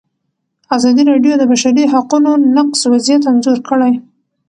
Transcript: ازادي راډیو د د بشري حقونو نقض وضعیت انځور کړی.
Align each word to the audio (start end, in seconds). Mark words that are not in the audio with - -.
ازادي 0.75 1.03
راډیو 1.11 1.33
د 1.37 1.39
د 1.41 1.43
بشري 1.51 1.83
حقونو 1.93 2.31
نقض 2.55 2.79
وضعیت 2.93 3.23
انځور 3.31 3.59
کړی. 3.69 3.91